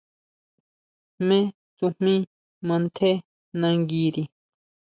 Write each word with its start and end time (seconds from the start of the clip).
¿Jmé 1.17 1.37
tsujmí 1.75 2.13
mantjé 2.67 3.11
nanguiri? 3.59 4.23